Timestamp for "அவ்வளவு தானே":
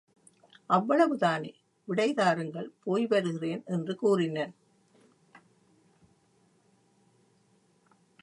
0.67-1.53